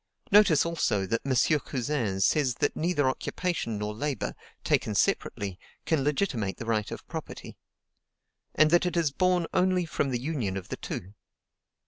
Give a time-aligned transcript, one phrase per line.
[0.31, 1.59] Notice also that M.
[1.59, 7.55] Cousin says that neither occupation nor labor, taken separately, can legitimate the right of property;
[8.55, 11.13] and that it is born only from the union of the two.